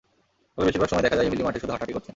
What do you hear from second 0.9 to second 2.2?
সময় দেখা যায় এমিলি মাঠে শুধু হাঁটাহাঁটি করছেন।